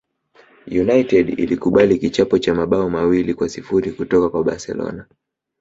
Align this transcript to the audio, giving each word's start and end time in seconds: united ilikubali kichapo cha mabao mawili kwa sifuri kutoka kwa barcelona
united 0.67 1.39
ilikubali 1.39 1.99
kichapo 1.99 2.37
cha 2.39 2.53
mabao 2.55 2.89
mawili 2.89 3.33
kwa 3.33 3.49
sifuri 3.49 3.91
kutoka 3.91 4.29
kwa 4.29 4.43
barcelona 4.43 5.05